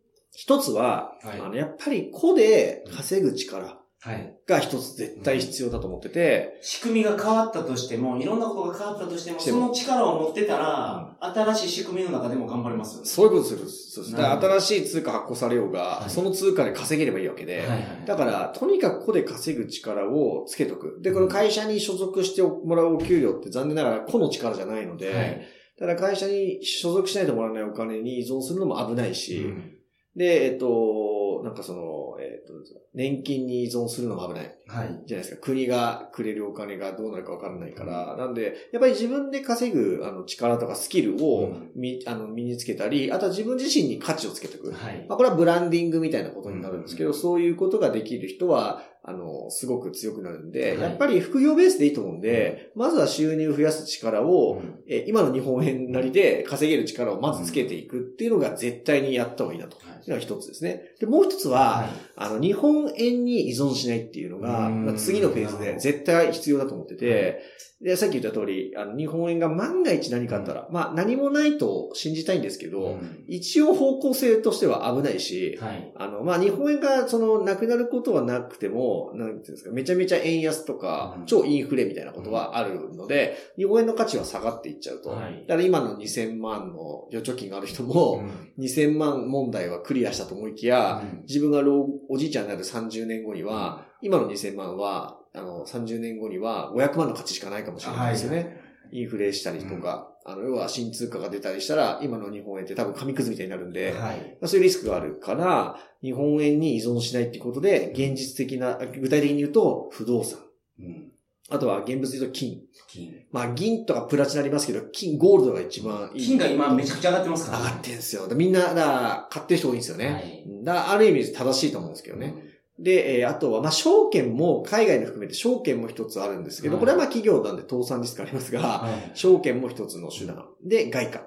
[0.40, 1.38] 一つは、はい。
[1.38, 4.34] あの、やっぱり個で稼ぐ力はい。
[4.46, 13.06] が一つ絶対必要だと思ってて、仕組みが変わったとしても、いろんなことが変わったとしても、その力を持ってたら、新しい仕組みの中でも頑張れますよね。
[13.06, 13.58] そういうことする。
[13.68, 14.16] そうです。
[14.16, 16.10] 新しい通貨発行されようが、はい。
[16.10, 21.00] その通貨で稼げればいいわけで、はいはいだから、とにかく個で稼ぐ力をつけとく。
[21.02, 25.46] で、この会社に所属してもらうお給料って残念ながら個の力じゃないので、はい。
[25.78, 29.79] ただ会社に所属しないともらえないお金に依存するのも危ないし、うん
[30.16, 32.52] で、えっと、なんかその、えっと、
[32.94, 34.54] 年金に依存するのも危ない。
[34.66, 34.88] はい。
[35.06, 35.40] じゃないですか。
[35.40, 38.16] 国がくれるお金がどうなるかわからないから。
[38.16, 44.72] なんで、やっぱり自分で稼ぐあの力とかスキルをうんみ、あの身につけたり、あとは自分自身に価値をつけていく。
[44.72, 45.06] はい。
[45.08, 50.80] まあ、これはブランディングみたいなことになるんですけど、そういうことができる人は、あの、すごく強くなるんで、はい。
[50.80, 54.80] やっぱり副業ベースでいいと思うんで、まずは収入を増やす力を、うん。
[54.88, 59.76] え今の日本円なりで稼げる力をまずつけていくっていうのが絶対にやった方がいいなと。
[59.78, 60.00] はい。
[60.00, 60.82] いうのが一つですね。
[60.98, 61.88] で、もう一つは、はい。
[62.16, 64.86] あの、日本円に依存しないっていうのが、うん。
[64.86, 67.42] まあ次のフェーズで絶対必要だと思ってて、
[67.80, 73.24] で、さっき言った通り、あの、日本円が万が一何かあったら、まあ何もないと信じたいんですけど、うん。
[73.26, 75.92] 一応方向性としては危ないし、はい。
[75.96, 81.26] あの、まあ、日本円が、その、なくなることはなくても、なんていうんですか、めちゃめちゃ円安とか、うん。
[81.26, 85.10] 超インフレみたいなことはあるので、日本円の価値は下がっていっちゃうと。
[85.10, 85.44] はい。
[85.46, 88.22] だから今の2000万の預貯金がある人も、
[88.58, 91.22] 2000万問題はクリアしたと思いきや、うん。
[91.22, 98.59] 自分が老おじいちゃんになる30年後には、今の2000万は、あの、30年後には500万の価値しかないかもしれないですよね。
[98.92, 104.36] インフレしたりとか、あの、要は新通貨が出たりしたら、今の日本円って多分紙くずみたいになるんで、はい。
[104.40, 110.40] まあそういうリスクがあるから、日本円に依存しないっていうことで、現実的な、具体的に言うと、不動産。
[110.78, 111.12] うん。
[111.52, 112.60] あとは現物で言うと金。
[112.88, 113.26] 金。
[113.32, 116.26] まあ銀とかプラチナありますけど、金、ゴールドが一番いい。
[116.26, 118.28] 金が今めちゃくちゃ上がってますから上がってんですよ。
[118.34, 120.12] みんな、だ買ってる人多いんですよね。
[120.12, 122.34] はいだある意味正しいと思うんですけどね。
[122.82, 129.10] で、えーあとは、まあ、証券も、海外の含めて証券も一つあるんですけど、はいこれはまあ企業なんで倒産リスクありますが、はい。
[129.14, 130.46] 証券も一つの手段。
[130.64, 131.22] で、外貨。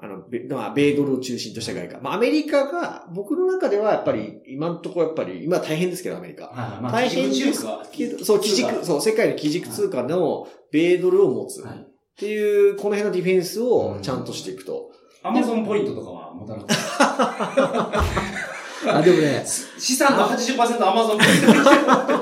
[0.00, 2.00] あの、べまあ、米ドルを中心とした外貨。
[2.00, 6.46] まあ、アメリカが、僕の中ではやっぱり、今のところやっぱり、今大変ですけど、アメリカ。
[6.46, 6.82] はい。
[6.82, 11.62] まあ、大変基ですそう、基軸、そう、世界の基軸通貨の米ドルを持つ。
[11.62, 11.86] っはい。
[12.16, 14.90] ていう、この辺のディフェンスをちゃんとしていくと。
[15.22, 18.02] アマゾンポイントとかは持たなかっ
[18.34, 18.41] た。
[18.86, 19.44] あ、でもね、
[19.78, 21.46] 資産の80%アマゾンポイント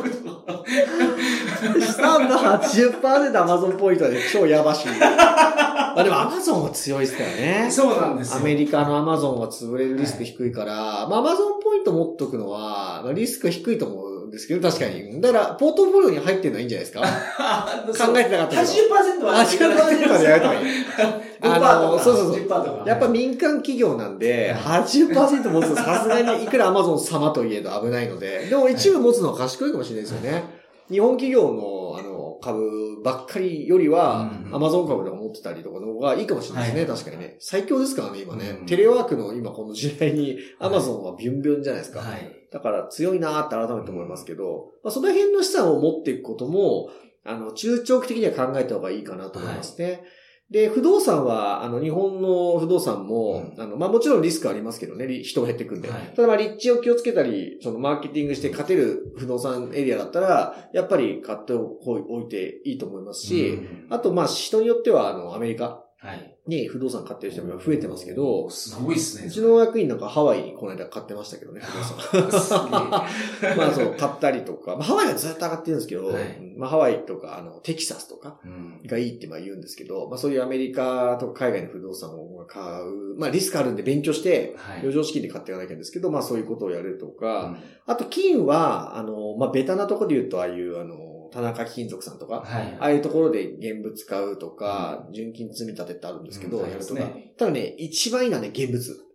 [0.09, 4.88] に資産の80%アマゾンポイントで超やばしい。
[5.01, 7.68] まあでもアマゾンは強いですからね。
[7.70, 8.37] そうなんですよ。
[8.38, 10.75] アメリカのアマゾンは潰れるリスク低いから、
[11.09, 15.21] まあアマゾンポイント持っとくのは、まあリスク低いと思うんですけど、確かに。
[15.21, 17.03] だから、ポートフォリオに入ってるのはいいんじゃないですか？
[18.07, 18.62] 考えてなかったけど。
[18.62, 20.61] 80%は80%でやるといい。
[21.40, 22.85] 5%あのそうそうそう10%とか。
[22.87, 30.45] やっぱ民間企業なんで、80%持つとさすがにいくらアマゾン様といえど危ないので、でも一部持つのは賢いかもしれないですよね。
[30.90, 37.37] 日本企業のあの株ばっかりよりはう、んアマゾン株とか持ってたりとかの方がいいかもしれないですね、はい確かにね。
[37.38, 38.57] 最強ですからね、今ね。
[38.61, 42.01] うんテレワークの今この時代にアマゾンはビュンビュンじゃないですか。
[42.01, 42.39] はい。
[42.52, 46.90] だから強いなーって改めて思いますけど、まあ、その辺の資産を持っていくことも、
[47.24, 50.02] あの、中長期的には考えた方がいいかなと思いますね。
[50.50, 55.88] で、不動産は、あの、日本の不動産も、うんあの、まあ、もちろんリスクありますけどね、り人が減ってくんで。
[55.88, 65.89] はいただ、まあ、立地を気をつけたり、その、マーケティングして勝てる不動産エリアだったら、やっぱり買っておいていいと思いますし、うんあと、まあ、人によっては、あの、アメリカはい。
[66.46, 69.26] に不動産買ってる人も増えてますけど、すごいっすね。
[69.26, 72.70] うちの役員なんかハワイにこの間買ってましたけどね、不動産。
[72.70, 73.06] ま
[73.68, 76.24] あそう、買ったりとか、まあハワイはずっと上がってるんですけど、はい
[76.56, 84.78] まあハワイとか、あの、テキサスとかうんがいいってまあ言うんですけど、まあそういうアメリカとか海外の不動産を買う、まあリスクあるんで勉強して、はい。
[84.78, 90.94] 余剰資金で買っていかなきゃいけないんですけど、まあそういうことをやるとか、うんあと金は、あの、まあベタなところで言うと、ああいう、あの、
[91.33, 92.77] 田中貴金属さんとか、はい。
[92.81, 97.03] ああいうところで現物買うとか、純金積み立てってあるんですけど、うんやるとか。
[97.38, 99.07] ただね、一番いいのはね、現物。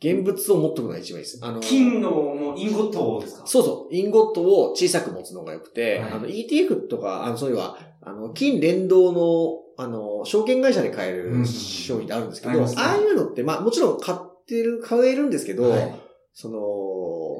[0.00, 1.40] 現物を持っとくのが一番いいです。
[1.42, 3.46] あの、金のもうインゴットですか？
[3.46, 15.94] そうそう、インゴットを小さく持つのが良くて、はいあの ETF とか、あの、そういうのは、あの、金連動の、あの、証券会社で買えうんる商品ってあるんですけど、ありますねああいうのって、まあもちろん買ってる、買えるんですけど、はい
[16.32, 16.60] その、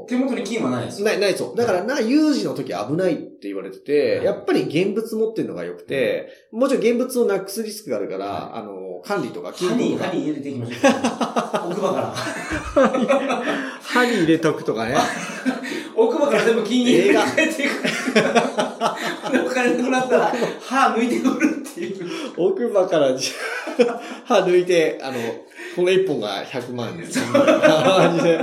[0.08, 1.56] 手元に金はないですよない、ないそう。
[1.56, 10.76] だからな、有事の時危ないって言われてて、はいやっぱり現物持ってるのが良くて、もちろん現物をなくすリスクがあるから、はいあの、管理とか、歯に、とか歯に入れていきましょう。
[11.70, 12.14] 奥歯から。
[13.80, 14.96] 歯に入れとくとかね。
[15.94, 17.82] 奥歯から全部金に入れていく。
[19.32, 22.08] で お金なくなったら、歯抜いてくるっていう。
[22.36, 23.32] 奥歯からじ
[24.24, 25.18] 歯抜いて、あの、
[25.78, 27.20] この一本が100万 です。
[27.32, 28.40] 感じで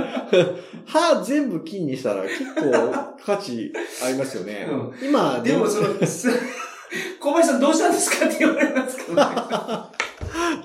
[0.86, 3.70] 歯全部金にしたら結構価値
[4.02, 4.66] ありますよね。
[5.02, 6.30] 今、でもその、す
[7.20, 9.26] 小林さんどうしたんですかって言われますけどね。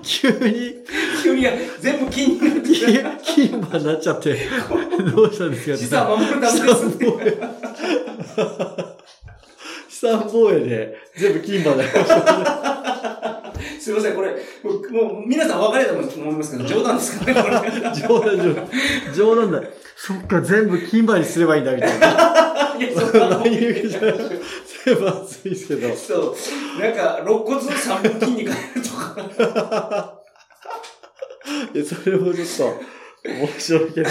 [0.02, 0.74] 急に
[1.22, 1.46] 急に
[1.78, 4.38] 全部金になって金金歯になっちゃって、
[5.14, 7.38] どうしたんですか資産守るためですって。
[9.90, 13.41] 資産防衛で全部金歯になりました。
[13.41, 13.41] す
[13.80, 14.30] すいません、これ、
[14.62, 17.70] もう、もう皆さん分かれたと思いますけど、冗談ですかね、これ。
[17.94, 18.68] 冗談、冗談。
[19.14, 19.62] 冗談だ。
[19.96, 22.76] そっか、全部金歯にすればいいんだ、みたいな。
[22.78, 24.14] いや、そんなもん何言うじゃない
[24.84, 25.94] 全部熱いですけど。
[25.94, 26.36] そ
[26.78, 26.80] う。
[26.80, 30.20] なんか、肋骨の三分筋に変えるとか。
[31.74, 32.46] いや、それもちょっ
[33.24, 34.10] と、面白いけど。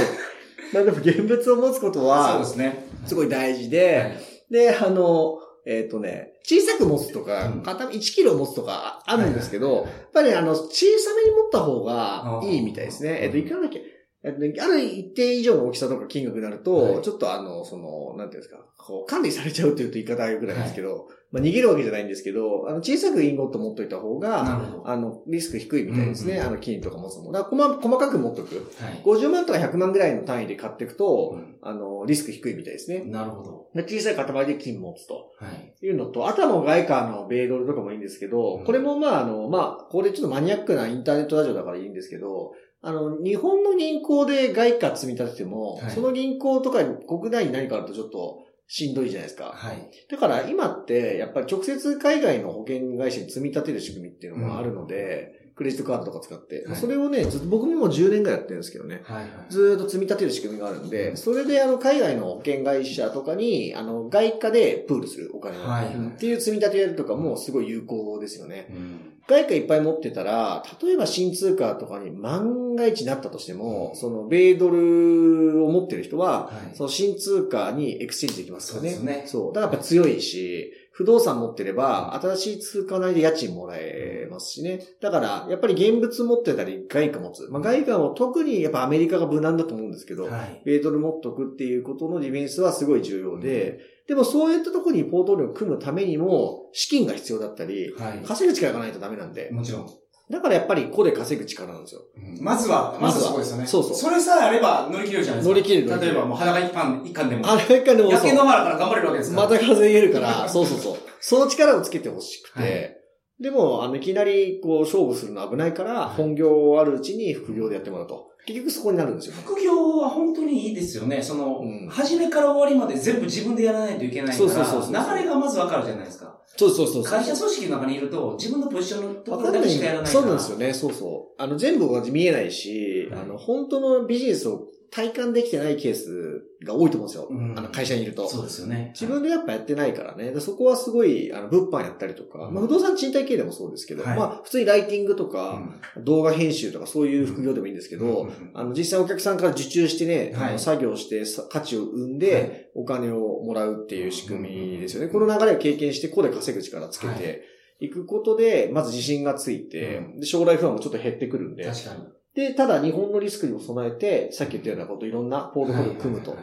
[0.74, 2.88] まあでも現物を持つことそうはで、すね。
[3.06, 4.18] すごい大事で、
[4.50, 13.20] で、あの、えっ、とね、小さく持つとかうん、片1キロ持つとかあるんですけど、はいやっぱりあの、小さめに持った方がいいみたいですね。
[13.22, 13.82] えっ、と、いくらだっけ？
[14.24, 17.02] えっとねある一定以上の大きさとか金額になると、はい。
[17.02, 26.34] ちょっとあの、その、なんていうんですか、こう、管理されちゃうっていうと言い方あるぐらいですけど、まあ逃げるわけじゃないんですけど、あの、小さくインゴット持っといた方が、あの、リスク低いみたいですね。
[26.34, 27.32] うんうんあの、金とか持つのも。
[27.32, 28.56] だから細、細かく持っとく。
[28.56, 28.60] い。
[29.04, 33.04] 50万とか100万ぐらいの単位で買っていくと、うんあの、リスク低いみたいですね。
[33.06, 33.68] なるほど。
[33.74, 35.86] で小さい塊で金持つとはい。
[35.86, 48.40] いうのと、あとはもう外貨の米ドルとかもいいんですけど、うんこれもまああの、まあ、これちょっとマニアックなインターネットラジオだからいいんですけど、あの、日本の銀行で外貨積み立てても、はいその銀行とかに国内に何かあるとちょっと
[48.74, 49.52] しんどいじゃないですか。
[49.54, 49.92] はい。
[50.10, 59.02] だから今って、やっぱり直接海外の保険会社に積み立てる仕組みっていうのもあるので、クレジットカードとか使って、はいそれをね、ずっと僕ももう10年ぐらいやってるんですけどね。
[59.04, 59.26] はい。
[59.50, 68.68] ずーっと積み立てる仕組みがあるんで、それであの海外の保険会社とかに、あの外貨でプールするお金を、はいっていう積み立てやるとかもすごい有効ですよね。
[68.70, 69.11] うん。
[69.28, 76.76] 外貨いっぱい持ってたら、例えば新通貨とかに万が一なったとしても、その米ドルを持ってる人は、はい。
[76.76, 78.90] その新通貨にエクスチェンジできますからね。
[78.92, 79.54] そうですねそう。
[79.54, 84.82] だからやっぱ強いし、不動産持ってれば、新しい通貨内で家賃もらえますしね。
[85.00, 87.48] だから、やっぱり現物持ってたり、外貨持つ。
[87.50, 90.62] まあ、外貨も特にやっぱアメリカが無難だと思うんですけど、はい。
[90.66, 93.80] 米ドル持っとくっていうことのディフェンスはすごい重要で、
[94.12, 98.20] でもそういったところにポートフォリオを組むためにも、資金が必要だったり、はい。
[98.28, 99.90] 稼ぐ力がないとダメなんで、もちろん。
[100.30, 102.02] だからやっぱり個で稼ぐ力なんですよ。
[102.42, 103.66] まずは、まずはそこですよね。
[103.66, 105.54] そうそうそれさえあれば乗り切れるじゃないですか。
[105.54, 107.50] 乗り切れる例えばもう裸一貫、一貫でも。
[107.50, 109.48] あれかでも焼そうけ野原から頑張れるわけですから。
[109.48, 110.98] また稼げるから、そうそうそう。
[111.22, 112.98] その力をつけてほしくて、はい
[113.42, 118.31] でも、あの、いきなり、こう、勝負するの危ないから、本業あるうちに副業でやってもらうと。
[118.46, 119.36] 結局そこになるんですよ。
[119.44, 121.22] 副業は本当にいいですよね。
[121.22, 126.42] その、うん初めから終わりまで全部自分でやらないといけないから、そうそうそう流れがまずわかるじゃないですか。
[126.58, 127.04] そうそうそう。
[127.04, 130.22] 会社組織の中にいると、自分のポジションのところだけしかやらないから。
[130.22, 130.74] そうなんですよね。
[130.74, 131.42] そうそう。
[131.42, 137.28] あの、全部が見えないし、はいあの、本当のビジネスを体感できてないケースが多いと思うんですよ。
[137.30, 137.58] うん。
[137.58, 138.28] あの、会社にいると。
[138.28, 138.92] そうですよね。
[138.94, 140.32] 自分でやっぱやってないからね。
[140.32, 142.54] でそこはすごい、あの、物販やったりとか、うん。
[142.54, 144.18] まあ、不動産賃貸系でもそうですけど、はい。
[144.18, 146.04] まあ、普通にライティングとうか、ん。
[146.04, 150.50] 動画編集とかそういう副業でもいいんですけど、うんあの、実際お客さんから受注してね、はい。
[150.50, 152.72] あの作業してさ価値を生んで、はい。
[152.76, 155.06] お金をもらうっていう仕組みですよね。
[155.06, 155.14] うん。
[155.14, 157.44] この流れを経験して、ここで稼ぐ力つけはて
[157.80, 162.04] いくことで、まず自信がついて、で将来不安もちょっと減ってくるんで、確かに。
[162.36, 166.38] で、ただ日本のリスクにも備えて、さっき言ったようなこと、いろんなポートフォリオを組むと。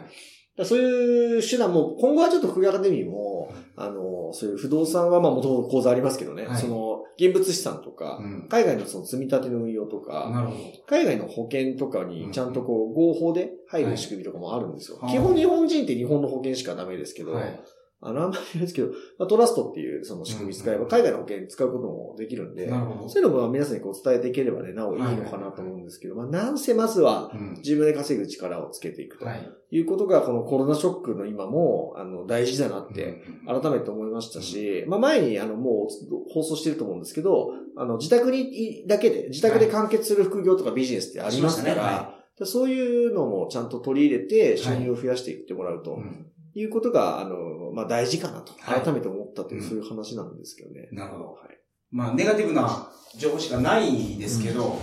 [0.64, 6.56] そういう手段も、今後はちょっと副業アカデミーも、あの、そういう不動産はまあ元々講座ありますけどね、はい。
[6.56, 8.48] その、現物資産とか、うん。
[8.48, 10.50] 海外のその積み立ての運用とか。
[10.88, 14.98] 海外の保険とかにちゃんとこう合法で入る仕組みとかもあるんですよ。
[14.98, 15.12] はい。
[15.12, 17.60] 基本日本人って日本の保険しかダメですけど、はい
[18.00, 22.68] あの、あんまりですけど、まあ、トラストっていうその仕組み使えば海外の保険使うこともできるんで。
[22.68, 27.54] そういうのも皆さんにこう伝えていければね、なおいいのかなと思うんですけど、まあなんせまずはうん。
[27.58, 29.50] 自分で稼ぐ力をつけていくとはい。
[29.70, 46.26] いうことがこのコロナショックの今もあの大事だなってうん改めて思いましたし、まあ前にあのもう放送してると思うんですけど、あの自宅にだけで、自宅で完結する副業とかビジネスってありますから、そういうのもちゃんと取り入れて収入を増やしていってもらうとうん。
[46.54, 50.88] いうことが、あの、まあ大事かなと、はい改めて思ったという、うんそういう話なんですけどね。
[50.90, 51.24] なるほど。
[51.34, 51.58] はい。
[51.90, 54.78] まあ、ネガティブな情報しかないですけど、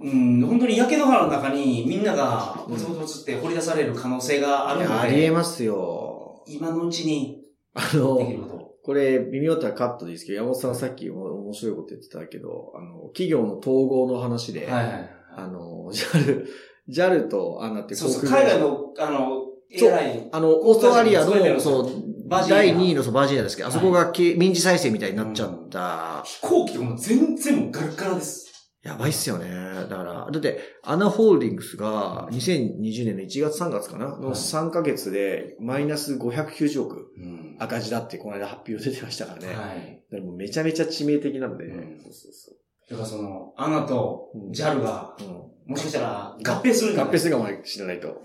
[0.00, 6.44] うん、本当に焼け野原の中にみんながボツボツボツって掘り出される可能性があるのありえで、ますよ。
[6.46, 14.72] 今のうちにあの、ここれ、微妙だったらカットでいいですけど、山本さんさっきも面白いこと言ってたけど、あの、企業の統合の話で、と。
[14.72, 15.10] はいはい。
[15.36, 16.46] あの、JAL、
[16.88, 19.92] JAL とアナってそうそう、海外の、あの、そう。
[20.32, 26.22] あの、オーストラリアの、そう、第2位のそうバージニアですけど、あそこがけ民事再生みたいになっちゃった。
[26.24, 28.46] 飛行機とかも全然ガラッガラです。
[28.82, 29.48] やばいっすよね。
[29.88, 37.56] だから、だって、アナホールディングスが2020年の1月3月かなのはい3ヶ月でマイナス590億うん。
[37.58, 39.46] 赤字だってこの間発表出てましたからね。
[39.48, 40.04] はい。
[40.10, 42.52] でもめちゃめちゃ致命的なんで、うんそうそうそ
[42.90, 45.24] だからその、アナとうん JAL が、う。
[45.24, 48.22] うんもしかしたら合併するんじゃない合併するかもしれないと。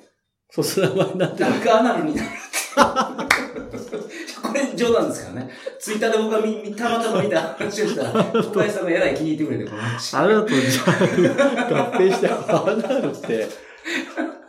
[0.53, 1.39] そうする名前になって。
[1.39, 2.29] ダークアナルになる。
[4.43, 5.49] これ冗談ですからね。
[5.79, 10.15] ツイッターで僕がみたまたま見た話をしたら、小林さんがえらい気に入ってくれて、この話。
[10.15, 10.89] あなたとじゃあ
[11.91, 12.35] 合併して、ア
[12.87, 13.47] ナルって、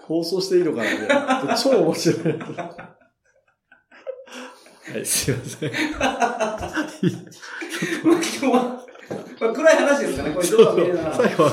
[0.02, 0.98] 放送していいのかなね
[1.62, 2.16] 超面白い。
[4.92, 5.72] はい、すいません。
[8.02, 8.84] 今日は、
[9.40, 10.32] まあ、暗い話ですかね。
[10.34, 11.14] これ動画見れながら。
[11.16, 11.52] 最後は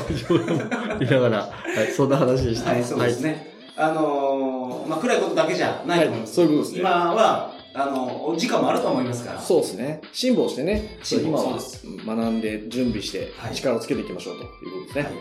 [0.99, 2.71] 見ながら、はい、そんな話でした。
[2.71, 3.50] はい、そうですね。
[3.81, 6.39] あのー、まあ、暗いことだけじゃないと思います。
[6.39, 9.41] はいそういうことですね今は、あの、お時間もあると思いますから。
[9.41, 10.01] そうですね。
[10.13, 11.57] 辛抱してね、辛今は
[12.05, 15.11] 学んで準備してはい力をつけていきましょうということですね。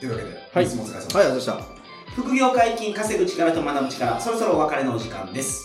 [0.00, 1.16] というわけで、はいいつもお疲れ様です。
[1.16, 1.68] はい、ありがとうございまし
[2.14, 5.62] 副業解禁、稼ぐ力と学ぶ力、そろそろお別れのお時間です。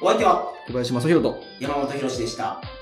[0.00, 0.72] お相手はた。
[0.72, 1.42] 小林正宏と。
[1.60, 2.79] 山本博史でした。